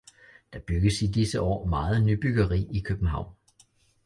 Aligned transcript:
Der 0.53 0.59
bygges 0.59 1.01
i 1.01 1.07
disse 1.07 1.41
år 1.41 1.65
meget 1.65 2.03
nybyggeri 2.03 2.67
i 2.71 2.79
København. 2.81 3.35